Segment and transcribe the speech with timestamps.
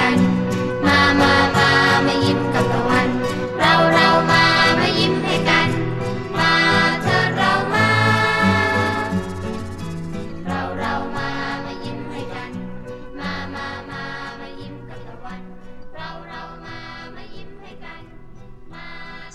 [0.00, 0.16] กัน
[0.86, 1.68] มามามา
[2.06, 3.08] มายิ้มกับตะวัน
[3.58, 4.44] เราเรามา
[4.78, 5.68] มายิ้มให้กัน
[6.38, 6.52] มา
[7.02, 7.88] เธอเรามา
[10.46, 11.30] เราเรามา
[11.64, 12.50] มายิ้มให้กัน
[13.20, 14.02] มามามา
[14.40, 15.40] มายิ้มกับตะวัน
[15.96, 16.78] เราเรามา
[17.16, 18.02] มายิ้มให้กัน
[18.74, 18.86] มา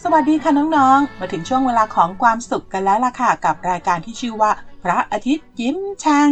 [0.03, 4.51] สวัสดีค่ะน้องๆ มาถึงช่วงเวลาของความสุขกันแล้วล่ะค่ะ กับรายการที่ชื่อว่า
[4.83, 6.31] พระอาทิตย์ยิ้มช่าง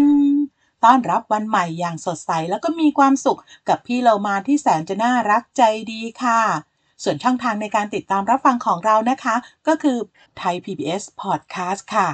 [0.85, 6.41] ต้อนรับวันใหม่อย่างสดใสแล้วก็มีความสุขกับพี่เรามาที่แสนจะน่ารักใจดีค่ะ
[7.03, 9.35] ส่วนช่องทางในการติดตามรับฟังของเรานะคะ
[9.67, 9.97] ก็คือ
[10.37, 12.09] ไทย PBS Podcast ค่ะ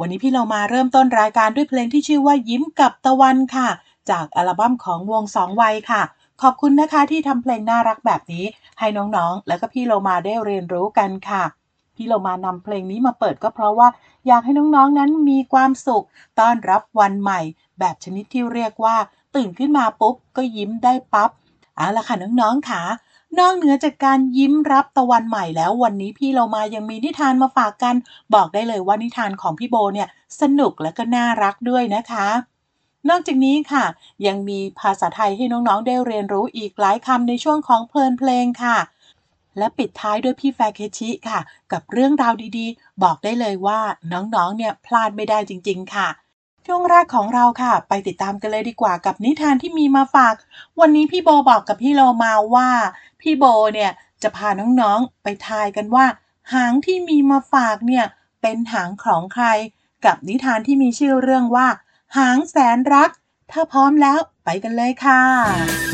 [0.00, 3.68] วันนี้พี่เรามาเริ่มต้นรายการด้วยเพลงที่ชื่อว่ายิ้มกับตะวันค่ะ
[4.10, 6.02] จากอัลบั้มของวงสองวัยค่ะ
[6.42, 8.44] ขอบคุณนะคะที่ทำเพลงน่ารักแบบนี้
[8.78, 11.44] ให้น้องๆ แล้วก็พี่โลมาได้เรียนรู้กันค่ะ
[11.96, 13.88] พี่โลมานำเพลงนี้มาเปิดก็เพราะว่า
[14.26, 16.04] อยากให้น้องๆนั้นมีความสุข
[16.40, 17.40] ต้อนรับวันใหม่
[17.78, 18.96] แบบชนิดที่เรียกว่า
[19.34, 21.30] ตื่นขึ้นมาปุ๊บ ก็ยิ้มได้ปับ๊บ
[21.76, 22.82] เอาละค่ะน้องๆค่ะ
[23.38, 27.94] นอกเหนือจากการยิ้มรับตะวันใหม่แล้ววันนี้พี่เรามายังมีนิทานมาฝากกัน
[28.34, 30.08] บอกได้เลยว่านิทานของพี่โบเนี่ย
[30.40, 32.28] สนุกและก็น่ารักด้วยนะคะ
[33.08, 33.84] นอกจากนี้ค่ะ
[34.26, 38.76] ยังมีภาษาไทยให้น้องๆได้เรียนรู้อีกหลายคำในช่วงของเพลินเพลงค่ะ
[39.58, 41.40] และปิดท้ายด้วยพี่แฟเคชิค่ะ
[41.72, 43.80] กับเรื่องราวดีๆ บอกได้เลยว่า
[44.12, 46.08] น้องๆ เนี่ยพลาดไม่ได้จริง ๆ ค่ะ
[46.66, 50.34] ช่วงแรกของเราค่ะ ไปติดตามกันเลยดีกว่ากับนิทานที่มีมาฝาก
[50.80, 52.70] วันนี้พี่โบบอกกับพี่โลมาว่า
[53.20, 53.44] พี่โบ
[53.74, 56.06] เนี่ยจะพาน้องๆ ไปทายกันว่า
[56.54, 58.04] หางที่มีมาฝากเนี่ย
[58.42, 59.46] เป็นหางของใคร
[60.04, 61.68] กับนิทานที่มีชื่อเรื่องว่า
[62.16, 63.10] หางแสนรัก
[63.52, 65.85] ถ้าพร้อมแล้วไปกันเลยค่ะ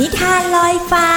[0.00, 1.08] นิทานลอยฟ้า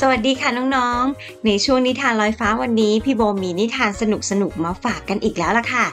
[0.00, 4.02] สวัสดีค่ะน้องๆ ในช่วงนิทานลอยฟ้าวันนี้ พี่โบมีนิทานส
[4.42, 5.86] นุกๆมาฝากกันอีกแล้วล่ะค่ะ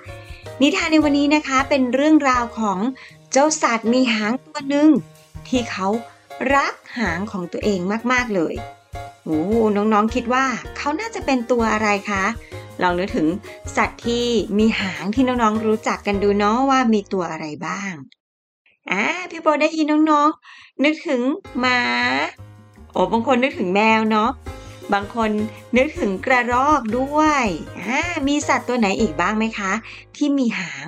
[0.62, 2.80] นิทานในวันนี้นะคะเป็นเรื่องราวของ
[3.32, 4.90] เจ้าสัตว์มีหางตัวหนึ่ง
[5.48, 5.88] ที่เขา
[6.54, 7.80] รักหางของตัวเอง
[8.12, 8.54] มากๆเลย
[9.26, 9.42] โอ้
[9.76, 10.46] น้องๆคิดว่า
[10.78, 12.24] เขาน่าจะเป็นตัวอะไรคะ
[12.82, 13.28] ลองนึกถึง
[13.76, 14.26] สัตว์ที่
[14.58, 17.94] มีหางที่น้องๆรู้จักกันดูเนาะว่ามีตัวอะไรบ้าง
[18.92, 21.22] อ่าพี่โบได้ยินน้องๆ นึกถึง
[21.60, 21.82] หมา
[22.92, 24.32] โอ้บางคนนึกถึงแมวเนาะ
[24.94, 25.30] บางคน
[25.78, 27.46] นึกถึงกระรอกด้วย
[27.80, 29.74] อ่ามีสัตว์ตัวไหนอีกบ้างไหมคะ
[30.16, 30.88] ที่มีหาง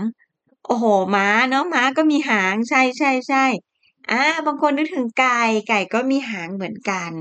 [0.66, 0.86] โอ้โห
[1.16, 3.46] ม้าเนาะม้าก็มีหางใช่ใช่ใช่
[4.12, 7.12] อ่าบางคนนึกถึงไก่ไก่ก็มีหางเหมือนกัน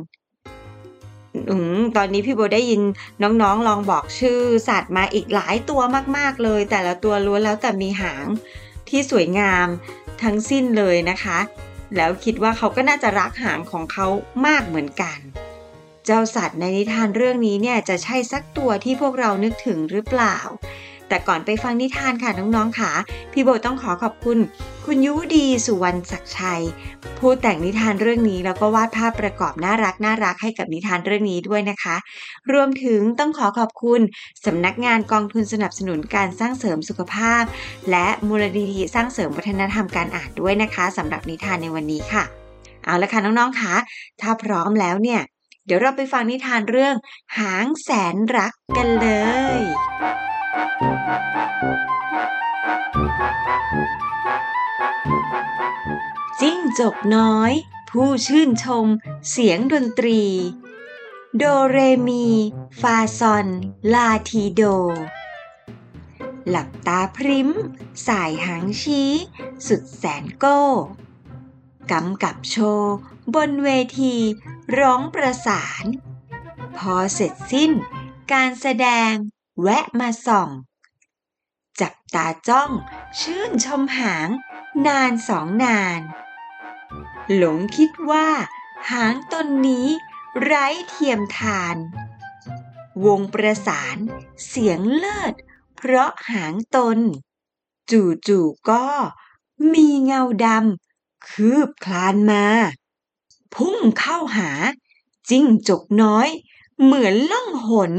[1.97, 2.83] ตอนนี้พี่โบได้ยิน
[3.23, 5.81] น้องๆ ลองบอกชื่อสัตว์มาอีกหลายตัว
[6.17, 8.27] มาก ๆ เลย แต่ละตัวล้วนแล้วแต่มีหาง
[8.89, 9.67] ที่สวยงาม
[10.23, 11.39] ทั้งสิ้นเลยนะคะ
[11.97, 14.07] แล้วคิดว่าเขาก็น่าจะรักหางของเขา
[14.47, 15.19] มากเหมือนกัน
[16.07, 20.37] เจ้าสัตว์ในนิทานเรื่องนี้เนี่ยจะใช่สักตัวที่พวกเรานึกถึงหรือเปล่า
[21.09, 22.91] แต่ก่อนไปฟังนิทานค่ะน้องๆค่ะ
[23.33, 24.39] พี่โบต้องขอขอบคุณ
[24.87, 26.63] คุณยุดีสุวรรณศักดิ์ชัย
[27.19, 31.97] ผู้แต่งนิทานเรื่องนี้แล้วก็วาดภาพประกอบน่ารักน่ารักให้กับนิทานเรื่องนี้ด้วยนะคะ
[32.53, 34.01] รวมถึงต้องขอขอบคุณ
[34.47, 37.43] สำนักงานกองทุนสนับสนุนการสร้างเสริมสุขภาพ
[37.91, 42.25] และมูลนิธิสร้างเสริมวัฒนธรรมการอ่านด้วยนะคะสำหรับนิทานในวันนี้ค่ะ
[42.85, 43.75] เอาละค่ะน้องๆค่ะ
[44.21, 45.21] ถ้าพร้อมแล้วเนี่ย
[45.67, 46.95] เดี๋ยวเราไปฟังนิทานเรื่อง
[47.39, 49.09] หางแสนรักกันเล
[49.59, 49.61] ย
[56.41, 57.53] จิ้งจกน้อย
[57.91, 58.87] ผู้ชื่นชม
[59.31, 60.23] เสียงดนตรี
[61.37, 61.79] โดเร
[62.09, 62.29] มี
[62.81, 63.47] ฟาซอน
[63.95, 64.63] ลาทีโด
[66.49, 67.51] หลับตาพริ้ม
[68.07, 69.11] สายหางชี้
[69.67, 70.63] สุดแสนโก้
[71.91, 72.95] กำกับโชว์
[73.35, 73.69] บนเว
[74.01, 74.15] ที
[74.79, 75.85] ร้องประสาน
[76.79, 77.71] พอเสร็จสิ้น
[78.33, 79.13] การแสดง
[79.63, 80.51] แวะมาส่อง
[81.81, 82.71] จับตาจ้อง
[83.21, 84.29] ชื่นชมหาง
[84.87, 86.01] นานสองนาน
[87.35, 88.29] หลงคิดว่า
[88.91, 89.89] หางตนนี้
[90.43, 91.77] ไร้เทียมทาน
[93.05, 93.97] วงประสาน
[94.47, 95.35] เสียงเลิศ
[95.77, 96.99] เพราะหางตน
[97.91, 98.87] จู่ๆก็
[99.73, 102.47] มีเงาดำคืบคลานมา
[103.55, 104.51] พุ่งเข้าหา
[105.29, 106.29] จิ้งจกน้อย
[106.83, 107.93] เหมือนล่องหน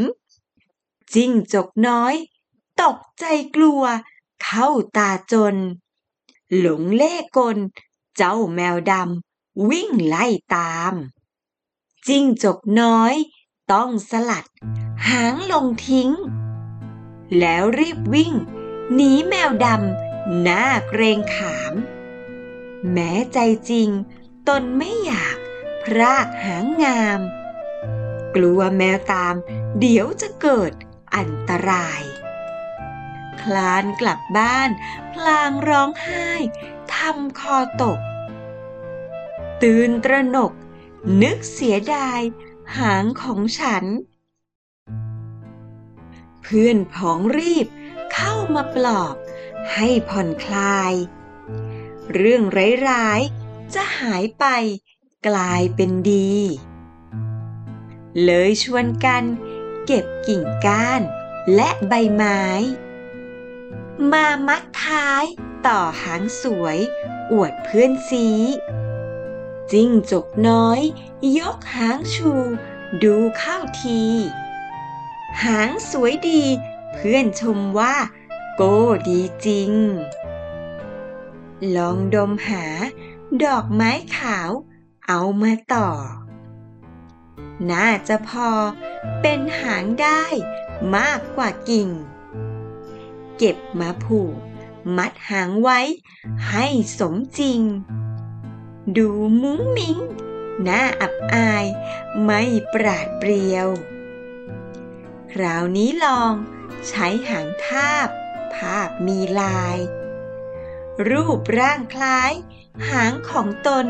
[1.13, 2.15] จิ้งจกน้อย
[2.81, 3.25] ตกใจ
[3.55, 3.83] กลัว
[4.43, 4.67] เข้า
[4.97, 5.55] ตาจน
[6.57, 7.57] หลงเล่กล
[8.17, 10.25] เจ้าแมวดำวิ่งไล่
[10.55, 10.93] ตาม
[12.07, 13.13] จิ้งจกน้อย
[13.71, 14.45] ต้องสลัด
[15.07, 16.09] หางลงทิ้ง
[17.39, 18.33] แล้วรีบวิ่ง
[18.93, 21.73] หนีแมวดำหน้าเกรงขาม
[22.91, 23.37] แม้ใจ
[23.69, 23.89] จริง
[24.47, 25.37] ตนไม่อยาก
[25.83, 27.19] พรากหางงาม
[28.35, 29.35] กลัวแมวตาม
[29.79, 30.71] เดี๋ยวจะเกิด
[31.15, 32.03] อันตราย
[33.41, 34.69] คลานกลับบ้าน
[35.13, 36.29] พลางร้องไห้
[36.95, 37.99] ทำคอตก
[39.63, 40.53] ตื่นตระหนก
[41.21, 42.21] นึกเสียดาย
[42.77, 43.85] หางของฉัน
[46.41, 47.67] เพื่อนผองรีบ
[48.13, 49.15] เข้ามาปลอบ
[49.73, 50.93] ให้ผ่อนคลาย
[52.13, 52.43] เรื่อง
[52.89, 54.45] ร้ายๆจะหายไป
[55.27, 56.35] กลายเป็นดี
[58.23, 59.23] เลยชวนกัน
[59.91, 61.01] เก็บกิ่งก้าน
[61.55, 62.43] และใบไม้
[64.11, 65.23] มามัดท้าย
[65.67, 66.77] ต่อหางสวย
[67.31, 68.27] อวดเพื่อนซี
[69.71, 70.81] จิ้งจกน้อย
[71.37, 72.31] ยกหางชู
[73.03, 74.01] ดูเข้าที
[75.43, 76.43] หางสวยดี
[76.93, 77.95] เพื่อนชมว่า
[78.55, 78.77] โก้
[79.09, 79.71] ดีจริง
[81.75, 82.65] ลองดมหา
[83.43, 84.51] ดอกไม้ขาว
[85.07, 85.89] เอามาต่อ
[87.71, 88.49] น่าจะพอ
[89.21, 90.23] เป็นหางได้
[90.95, 91.89] มากกว่ากิ่ง
[93.37, 94.35] เก็บมาผูก
[94.97, 95.79] มัดหางไว้
[96.49, 96.65] ให้
[96.99, 97.61] สมจริง
[98.97, 99.09] ดู
[99.41, 99.97] มุ้งมิ้ง
[100.67, 101.65] น่าอับอาย
[102.23, 102.41] ไม่
[102.73, 103.67] ปราดเปรียว
[105.31, 106.33] คราวนี้ลอง
[106.87, 108.07] ใช้หางทาบ
[108.55, 109.77] ภาพมีลาย
[111.09, 112.33] รูปร่างคล้าย
[112.89, 113.85] หางของตน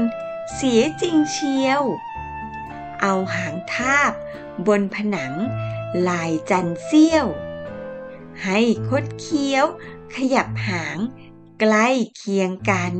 [0.55, 1.81] เสียจริงเชียว
[3.01, 4.11] เอาหางทาบ
[4.67, 5.33] บนผนัง
[6.07, 7.27] ลายจันเสี้ยว
[8.43, 9.65] ให้คดเคี้ยว
[10.15, 10.97] ขยับหาง
[11.59, 11.87] ใกล้
[12.17, 12.95] เคียงกัน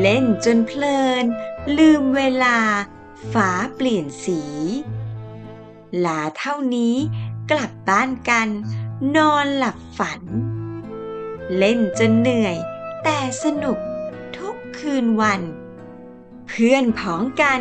[0.00, 1.24] เล่นจนเพลิน
[1.78, 2.58] ลืมเวลา
[3.32, 4.42] ฟ้าเปลี่ยนสี
[5.98, 6.96] หลาเท่านี้
[7.50, 8.48] กลับบ้านกัน
[9.16, 10.22] นอนหลับฝัน
[11.56, 12.56] เล่นจนเหนื่อย
[13.04, 13.78] แต่สนุก
[14.36, 15.40] ทุกคืนวัน
[16.46, 17.60] เพื่อนพ้องกัน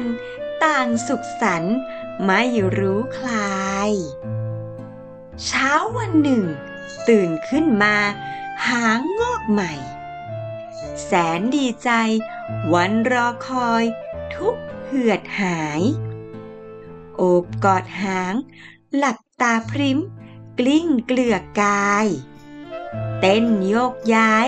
[0.63, 1.77] ต่างสุขสันต์
[2.25, 2.41] ไม่
[2.77, 3.91] รู้คลาย
[5.45, 6.45] เช้าวันหนึ่ง
[7.09, 7.95] ตื่นขึ้นมา
[8.67, 9.73] หางงอกใหม่
[11.03, 11.91] แสนดีใจ
[12.73, 13.83] วันรอคอย
[14.35, 15.81] ทุกเหือดหาย
[17.15, 18.33] โอบกอดหาง
[18.95, 19.99] หลับตาพริม
[20.59, 22.07] กลิ้งเกลือกกาย
[23.19, 24.47] เต้นโยกย้าย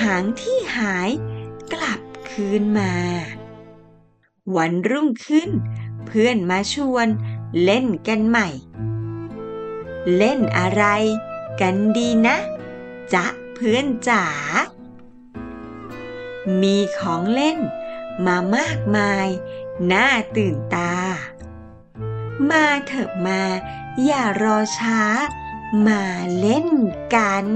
[0.00, 1.10] หางที่หาย
[1.72, 2.00] กลับ
[2.30, 2.94] คืนมา
[4.56, 5.50] วันรุ่งขึ้น
[6.06, 7.08] เพื่อนมาชวน
[7.62, 8.48] เล่นกันใหม่
[10.16, 10.84] เล่นอะไร
[11.60, 12.36] กันดีนะ
[13.12, 14.24] จ๊ะเพื่อนจ๋า
[16.60, 17.58] มีของเล่น
[18.26, 19.28] มามากมาย
[19.92, 20.06] น่า
[20.36, 20.94] ตื่นตา
[22.50, 23.42] มาเถอะมา
[24.04, 25.00] อย่ารอช้า
[25.86, 26.02] มา
[26.38, 26.68] เล่น
[27.14, 27.48] กัน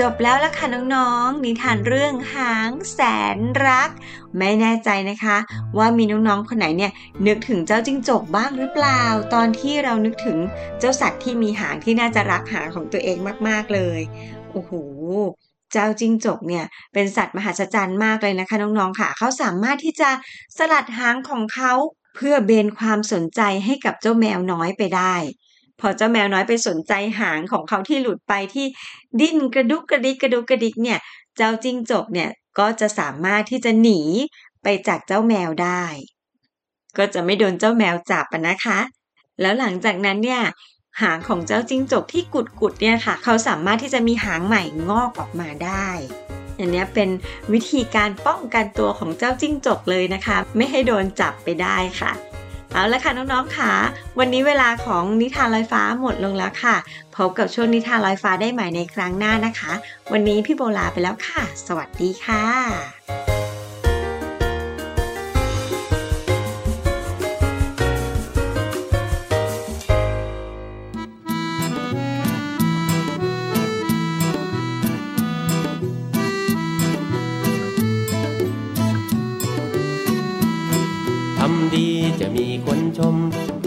[0.00, 3.00] จบแล้วละค่ะน้องๆ นิทานเรื่องหางแส
[3.36, 3.90] นรัก
[4.38, 5.36] ไม่แน่ใจนะคะ
[5.78, 6.92] ว่ามีน้องๆ คนไหนเนี่ย
[7.26, 9.02] นึกถึงเจ้าจิ้งจกบ้างหรือเปล่า
[9.34, 10.38] ตอนที่เรานึกถึง
[10.78, 13.16] เจ้าสัตว์ที่มีหางที่น่าจะรักหางของตัวเอง
[13.48, 14.00] มากๆเลย
[14.52, 14.72] โอ้โห
[15.72, 20.10] เจ้าจิ้งจกเนี่ยเป็นสัตว์มหัศจรรย์มากเลยนะคะน้องๆค่ะ เขาสามารถที่จะ
[20.56, 21.72] สลัดหางของเขา
[22.14, 25.14] เพื่อเบนความสนใจให้กับเจ้าแมวน้อยไปได้
[25.82, 28.66] พอเจ้าแมวน้อยไปสนใจหางของเขาที่หลุดไปที่
[29.20, 30.98] ดิ้นกระดุกกระดิกกระดุกกระดิกเนี่ย
[31.36, 34.00] เจ้าจิ้งจกเนี่ยก็จะสามารถที่จะหนี
[34.62, 35.84] ไปจากเจ้าแมวได้
[36.98, 38.78] ก็จะไม่โดนเจ้าแมวจับนะคะ
[39.40, 40.42] แล้วหลังจากนั้นเนี่ย
[41.02, 45.88] หางของเจ้าจิ้งจกที่กุดกุดเนี่ยค่ะ เขาสามารถที่จะมีหางใหม่งอกออกมาได้
[46.58, 47.08] อันนี้เป็น
[47.52, 52.12] วิธีการป้องกันตัวของเจ้าจิ้งจกเลยนะคะ ไม่ให้โดนจับไปได้ค่ะ
[52.74, 53.72] เอาละค่ะน้องๆค่ะ
[54.18, 56.76] วันนี้เวลาของนิทานลอยฟ้าหมดลงแล้วค่ะ
[57.16, 59.72] พบกับช่วงนิทานลอยฟ้าได้ใหม่ในครั้งหน้านะคะ
[60.12, 63.01] วันนี้พี่โบลาไปแล้วค่ะ สวัสดีค่ะ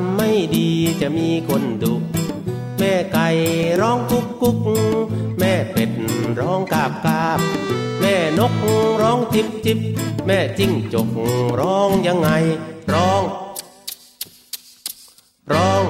[0.00, 0.68] ำไม่ดี
[1.00, 1.94] จะมีคนดุ
[2.78, 3.28] แม่ไก่
[3.80, 4.58] ร้องกุ๊กกุ๊ก
[5.38, 5.90] แม่เป็ด
[6.40, 7.40] ร้องกาบกาบ
[8.00, 8.54] แม่นก
[9.02, 9.78] ร้องจิบจิบ
[10.26, 11.08] แม่จิ้งจก
[11.60, 12.30] ร้องยังไง
[12.92, 13.22] ร้อง
[15.52, 15.82] ร้อง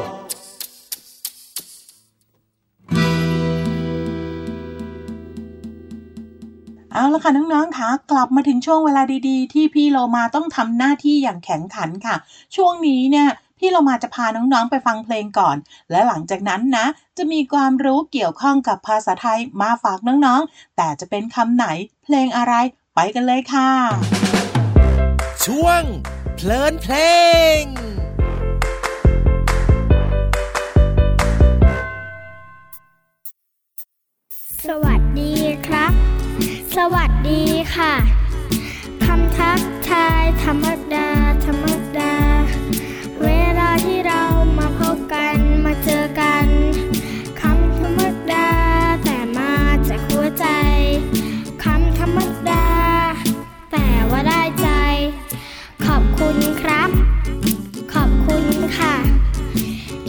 [6.93, 12.17] เอาละค่ะน้องๆค่ะกลับมาถึงช่วงเวลาดีๆ ที่พี่โลมาต้องทำหน้าที่อย่างแข็งขันค่ะ
[12.57, 13.29] ช่วงนี้เนี่ย
[13.65, 15.57] พี่โลมาจะพาน้องๆไปฟังเพลงก่อน
[15.91, 16.87] และหลังจากนั้นนะ
[17.19, 21.67] จะมีความรู้เกี่ยวข้องกับภาษาไทยมาฝากน้องๆ แต่จะเป็นคำไหน
[22.05, 22.55] เพลงอะไร
[22.95, 23.71] ไปกันเลยค่ะ
[25.45, 25.83] ช่วง
[26.37, 26.95] เพลินเพล
[27.61, 27.63] ง
[34.67, 35.35] สวัสดี
[35.67, 35.93] ครับ
[36.77, 37.43] สวัสดี
[37.75, 37.93] ค่ะ
[39.05, 41.09] คำทักทายธรรมดา
[41.45, 41.82] ธรรมดาเวลาที่
[44.07, 44.25] เรา
[44.59, 46.47] มาพบกันมาเจอกัน
[47.41, 48.01] คำธรรม
[48.33, 48.49] ดา
[49.05, 49.53] แต่มา
[49.89, 50.47] จากหัวใจ
[51.65, 52.19] คำธรรม
[52.51, 52.67] ดา
[53.73, 54.69] แต่ว่าได้ใจ
[55.87, 56.91] ขอบคุณครับ
[57.95, 58.47] ขอบคุณ
[58.79, 58.95] ค่ะ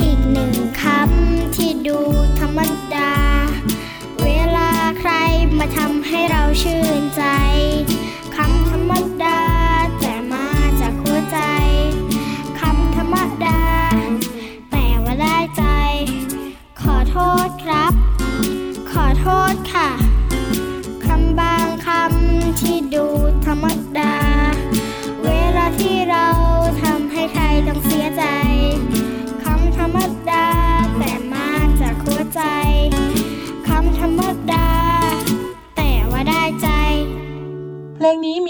[0.02, 2.00] อีกหนึ่งคำที่ดู
[2.40, 2.60] ธรรม
[2.96, 3.14] ดา
[4.24, 4.70] เวลา
[5.00, 5.12] ใคร
[5.58, 7.24] มาทำให้เราชื่นใจ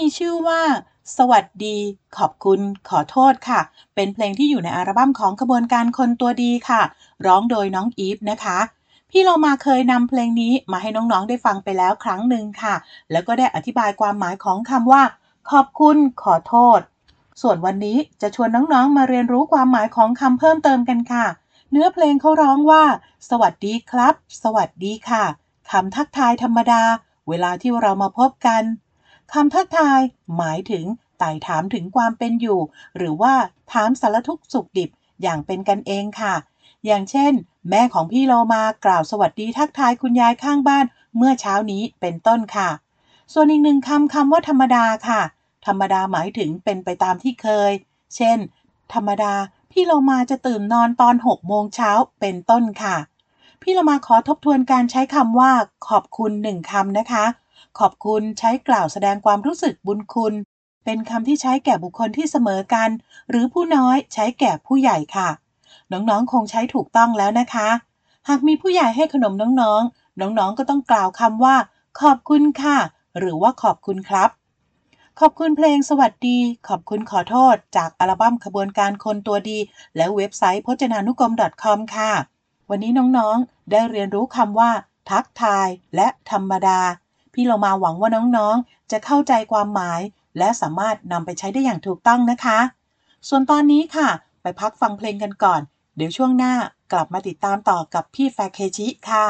[0.04, 0.62] มีชื่อว่า
[1.16, 1.76] สวัสดี
[2.16, 3.60] ขอบคุณ ขอโทษค่ะ
[3.94, 6.82] เป็นเพลงที่อยู่ในอัลบั้มของขบวนการคนตัวดีค่ะ
[7.26, 8.58] ร้องโดยน้องอีฟนะคะ
[9.10, 12.74] พี่เรามาเคยนำเพลงนี้มาให้น้องๆได้ฟังไปแล้วครั้งหนึ่งค่ะ
[13.10, 15.02] แล้วก็ได้อธิบายความหมายของคำว่า
[15.50, 16.80] ขอบคุณ ขอโทษ
[17.42, 21.26] ส่วนวันนี้จะชวนน้องๆมาเรียนรู้ความหมายของคำเพิ่มเติมกันค่ะ
[21.70, 22.84] เนื้อเพลงเขาร้องว่า
[23.30, 25.24] สวัสดีครับ สวัสดีค่ะ
[25.70, 26.82] คำทักทายธรรมดา
[27.28, 28.64] เวลาที่เรามาพบกัน
[29.32, 30.00] คำทักทาย
[30.36, 30.84] หมายถึง
[31.18, 32.60] ไต่ถามถึงความเป็นอยู่
[32.96, 33.34] หรือว่า
[33.72, 34.90] ถามสารทุกข์สุขดิบ
[35.22, 36.34] อย่างเป็นกันเองค่ะ
[36.86, 37.32] อย่างเช่น
[37.70, 40.84] แม่ของพี่โลมากล่าวสวัสดีทักทายคุณยายข้างบ้าน
[41.16, 42.68] เมื่อเช้านี้เป็นต้นค่ะ
[43.32, 45.20] ส่วนอีกหนึ่งคำคำว่าธรรมดาค่ะ
[45.66, 47.72] ธรรมดาหมายถึงเป็นไปตามที่เคย
[48.16, 48.38] เช่น
[48.94, 49.34] ธรรมดา
[49.70, 51.90] พี่เรมาจะตื่นนอนตอน6โมงเช้า
[52.20, 52.96] เป็นต้นค่ะ
[53.62, 55.52] พี่เรมาขอทบทวนการใช้คำว่า
[55.88, 57.24] ขอบคุณหนึ่งคำนะคะ
[57.78, 60.34] ขอบคุณใช้กล่าวแสดงความรู้สึกบุญคุณ
[60.84, 62.90] เป็นคำที่ใช้แก่บุคคลที่เสมอกัน
[63.30, 65.28] หรือผู้น้อยใช้แก่ผู้ใหญ่ค่ะ
[65.92, 67.68] น้องๆ คงใช้ถูกต้องแล้วนะคะ
[68.28, 71.56] หากมีผู้ใหญ่ให้ขนมน้องๆ น้องๆ ก็ต้องกล่าวคำว่า
[72.00, 72.78] ขอบคุณค่ะ
[73.18, 74.30] หรือว่าขอบคุณครับ
[75.20, 76.38] ขอบคุณเพลงสวัสดี
[76.68, 79.58] ขอบคุณขอโทษ จากอัลบั้มขบวนการคนตัวดี
[79.96, 82.12] และเว็บไซต์พจนานุกรม .com ค่ะ
[82.70, 84.70] วันนี้น้องๆ ได้เรียนรู้คำว่า
[85.10, 86.80] ทักทาย และธรรมดา
[87.34, 90.00] พี่เรามาหวังว่าน้องๆ จะเข้าใจความหมาย
[90.38, 92.58] และสามารถนำไปใช้ได้อย่างถูกต้องนะคะ
[93.28, 94.08] ส่วนตอนนี้ค่ะ
[94.42, 95.60] ไปพักฟังเพลงกันก่อน
[95.96, 96.54] เดี๋ยวช่วงหน้า
[96.92, 99.26] กลับมาติดตามต่อกับพี่แฟเคชิค่ะ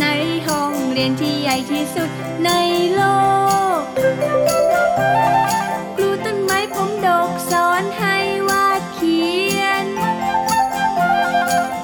[0.00, 0.06] ใน
[0.46, 2.10] ห้องเรียนที่ใหญ่ที่สุด
[2.44, 2.50] ใน
[2.94, 3.02] โล
[3.78, 3.80] ก
[5.96, 8.16] ครูต้นไม้ผมดกสอนให้
[8.48, 9.20] วาดเขี
[9.60, 9.86] ยน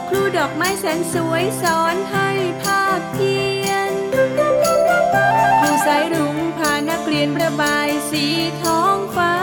[0.09, 2.29] ครูดอกไม้แสนสวยสอนให้
[2.63, 3.93] ภาพเพียน
[5.61, 6.22] ครูสายรุ
[7.23, 8.25] ยนระบายสี
[8.63, 9.35] ท้องฟ้า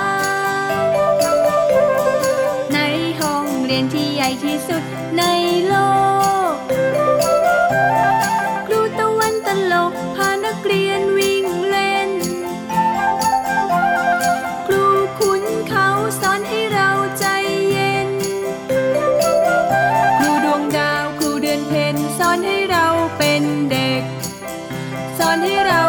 [2.73, 2.79] ใน
[3.19, 4.83] ห้องเรียนที่ใหญ่ที่สุด
[5.17, 5.23] ใน
[5.67, 5.75] โล
[6.51, 6.53] ก
[8.67, 12.11] ครูตะวันตลกพานักเรียนวิ่งเล่น
[14.67, 14.85] ครู
[15.19, 15.89] ขุนเขา
[16.21, 16.89] สอนให้เรา
[17.19, 17.25] ใจ
[17.69, 18.09] เย็น
[20.19, 22.85] ครูดวงดาวครูเดือนเพ็ญสอนให้เรา
[23.17, 24.03] เป็นเด็ก
[25.17, 25.88] สอนให้เรา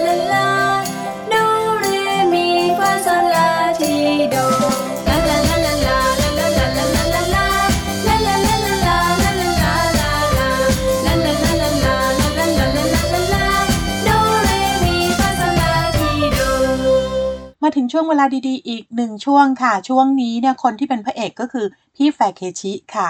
[17.75, 23.09] ถึงช่วงเวลาดีๆ อีกหนึ่งช่วงค่ะ ช่วงนี้เนี่ยคนที่เป็นพระเอกก็คือพี่แฟเคชิค่ะ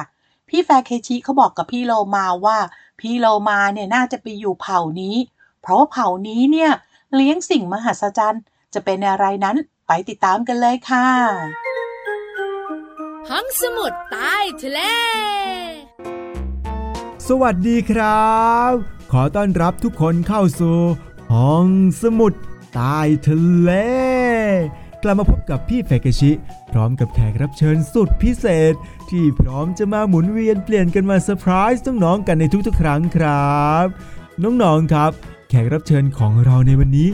[0.50, 2.58] พี่แฟเคชิเขาบอกกับพี่โลมาว่า
[3.00, 5.15] พี่โลมาเนี่ยน่าจะไปอยู่เผ่านี้
[5.62, 6.71] เพราะว่าเผ่านี้เนี่ย
[7.15, 8.43] เลี้ยงสิ่งมหัศจรรย์
[8.74, 11.08] จะเป็นอะไรนั้นไปติดตามกันเลยค่ะ
[13.30, 14.80] ห้องสมุดใต้ทะเล
[17.28, 18.71] สวัสดีครับ
[19.12, 20.78] ขอต้อนรับทุกคนเข้าสู่
[21.34, 21.67] ห้อง
[22.02, 22.34] สมุด
[22.74, 23.71] ใต้ทะเล
[25.04, 26.32] กลับมาพบกับพี่เฟกชิ
[26.72, 28.74] พร้อมกับแขกรับเชิญสุดพิเศษ
[29.10, 33.86] ที่พร้อมจะมาหมุนเวียนเปลี่ยนกันมาเซอร์ไพรส์น้องๆกันในทุกๆ ครั้งครับ
[34.44, 35.12] น้องๆครับ
[35.50, 37.10] แขกรับเชิญของเราในวันนี้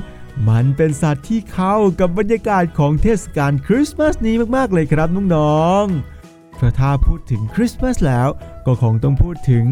[0.49, 8.27] มันเป็นสัตว์ที่เข้ากับบรรยากาศของเทศกาลคริสต์มาสนี้มากๆเลยครับน้องๆเพราะถ้าพูดถึงคริสต์มาสแล้ว
[8.65, 9.65] ก็คงต้องพูดถึง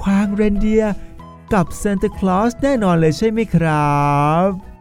[0.00, 0.94] ควางเรนเดียร์
[1.54, 3.96] กับซานตาคลอสแน่นอนเลยใช่ไหมครั
[4.46, 4.71] บ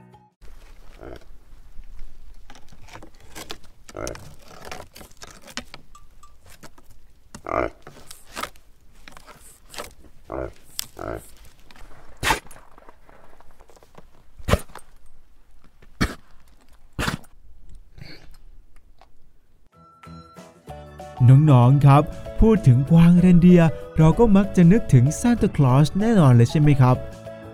[21.51, 22.03] น้องๆครับ
[22.41, 23.61] พูดถึงกวางเรนเดีย
[23.97, 26.95] เราก็มักจะนึกถึงซานตาคลอสแน่นอนเลยใช่ไหมครับ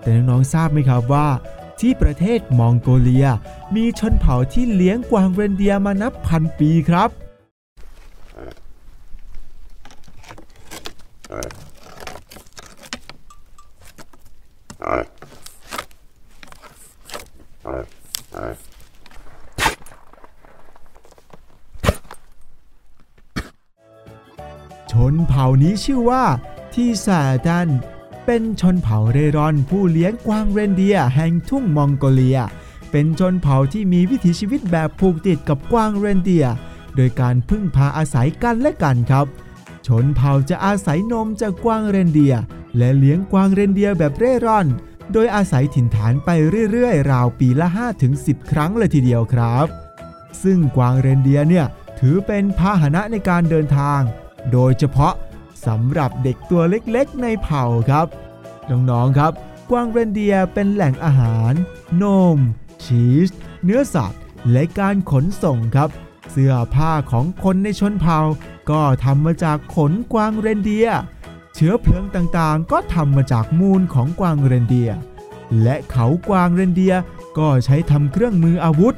[0.01, 1.27] แต่น้องๆทราบไหมครับว่า
[1.79, 3.27] ที่ประเทศมองโกเลีย
[3.75, 7.09] มีชนเผ่าที่เลี้ยงกวางเรนเดียมานับพันปีครับ
[24.86, 26.23] ช นเผ่านี้ชื่อว่า
[26.73, 27.69] ทีซาดัน
[28.25, 32.39] เป็นชนเผ่าเร่ร่อนผู้เลี้ยงกวางเรนเดียแห่งทุ่งมองโกเลีย
[32.91, 36.45] เป็นชนเผ่าที่มีวิถีชีวิตแบบผูกติดกับกวางเรนเดีย
[36.95, 39.25] โดยการพึ่งพาอาศัยกันและกันครับ
[39.87, 42.35] ชนเผ่าจะอาศัยนมจากกวางเรนเดีย
[42.77, 44.67] และเลี้ยงกวางเรนเดียแบบเร่ร่อน
[45.13, 46.29] โดยอาศัยถิ่นฐานไป
[46.71, 47.67] เรื่อยๆ ราวปีละ
[48.09, 49.67] 5-10 ครั้งเลยทีเดียวครับ
[50.43, 51.65] ซึ่งกวางเรนเดียเนี่ย
[51.99, 54.01] ถือเป็นพาหนะในการเดินทาง
[54.51, 55.13] โดยเฉพาะ
[55.65, 58.07] สำหรับเด็กตัวเล็กๆ ในเผ่าครับ
[58.69, 59.33] น้องๆครับ
[59.69, 61.53] กวางเรนเดียเป็นแหล่งอาหาร
[62.01, 62.03] น
[62.35, 62.37] ม
[62.83, 63.29] ชีส
[63.63, 65.89] เนื้อสัตว์ และการขนส่งครับ
[66.31, 68.19] เสื้อผ้าของคนในชนเผ่า
[68.69, 70.89] ก็ทำมาจากขนกวางเรนเดีย
[71.55, 74.91] เชื้อเพลิงต่างๆ ก็ทำมาจากมูลของกวางเรนเดีย
[75.63, 76.95] และเขากวางเรนเดีย
[77.37, 78.95] ก็ใช้ทำเครื่องมืออาวุธ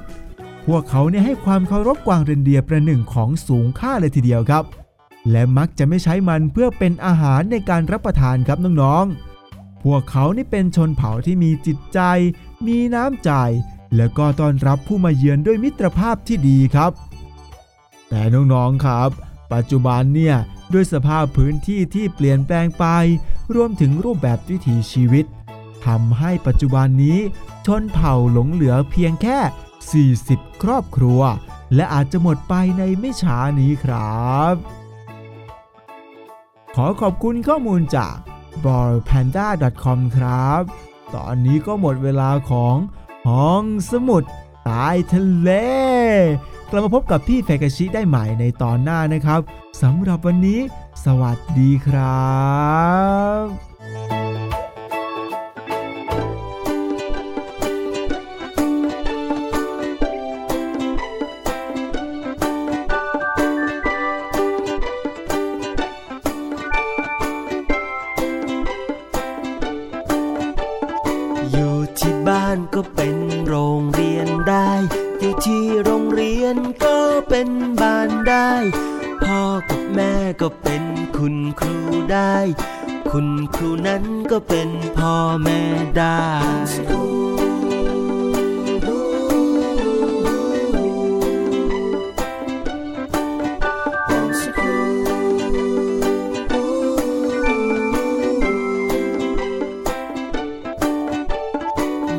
[0.66, 4.64] พวกเขาเนี่ยให้ความเคารพกวางเรนเดียประหนึ่งของสูงค่าเลยทีเดียวครับ
[5.32, 12.00] และมักจะไม่ใช้มันเพื่อเป็นอาหารในการรับประทานครับน้องๆ พวกเขานี่เป็นชนเผ่าที่มีจิตใจ
[12.68, 13.32] มีน้ำใจ
[13.96, 16.92] แล้วก็ต้อนรับผู้มาเยือนด้วยมิตรภาพที่ดีครับ
[18.10, 19.10] แต่น้องๆครับ
[19.54, 20.36] ปัจจุบันเนี่ย
[20.74, 22.86] ด้วยสภาพพื้นที่ที่เปลี่ยนแปลงไป
[23.56, 25.26] รวมถึงรูปแบบวิถีชีวิต
[25.86, 27.20] ทำให้ปัจจุบันนี้
[27.66, 31.22] ชนเผ่าหลงเหลือเพียงแค่ 40 ครอบครัว
[31.76, 34.79] และอาจจะหมดไปในไม่ช้านี้ครับ
[36.84, 38.16] อขอบคุณข้อมูลจาก
[38.66, 39.48] b o r p a n d a
[39.84, 40.62] c o m ครับ
[41.16, 42.76] ตอนนี้ก็หมดเวลาของ
[43.28, 44.24] ห้องสมุด
[44.66, 45.52] ใต้ทะเล
[46.70, 49.42] กลับมาพบกับพี่แฟกชิได้ใหม่ในตอนหน้านะครับ
[49.82, 50.60] สำหรับวันนี้
[51.06, 52.30] สวัสดีครั
[53.44, 53.69] บ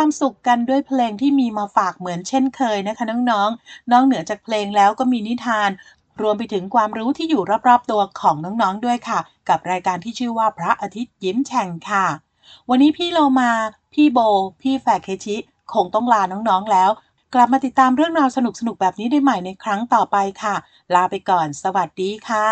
[0.00, 5.70] ความสุขกันด้วยเพลงที่มีมาฝากเหมือนเช่นเคยนะคะน้องๆ นอกเหนือจากเพลงแล้วก็มีนิทาน
[6.20, 12.06] รวมไปถึงความรู้ที่อยู่รอบๆตัวของน้องๆด้วยค่ะ กับรายการที่ชื่อว่าพระอาทิตย์ยิ้มแฉ่งค่ะ
[12.68, 13.52] วันนี้พี่โลมา
[13.94, 14.18] พี่โบ
[14.62, 15.36] พี่แฝกเคชิ
[15.72, 16.90] คงต้องลาน้องๆแล้ว
[17.34, 20.54] กลับมาติดตามเรื่องราวสนุกๆแบบนี้ได้ใหม่ในครั้งต่อไปค่ะ
[20.94, 22.48] ลาไปก่อน สวัสดีค่ะ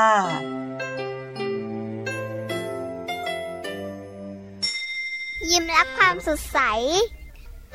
[5.50, 6.58] ยิ้มรับความสดใส